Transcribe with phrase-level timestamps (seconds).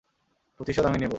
[0.59, 1.09] প্রতিশোধ আমি নেব।